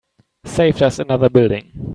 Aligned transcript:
Saved 0.45 0.81
us 0.81 0.97
another 0.97 1.29
building. 1.29 1.73